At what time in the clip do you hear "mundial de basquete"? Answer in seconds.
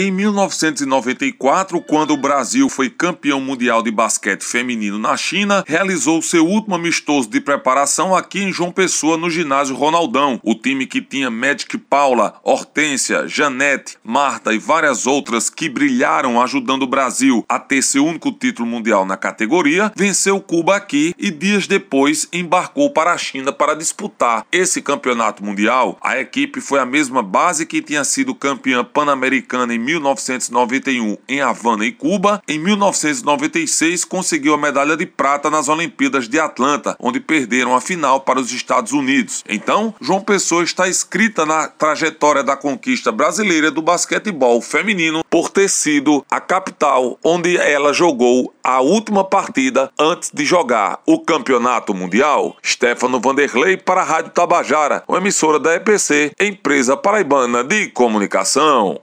3.40-4.44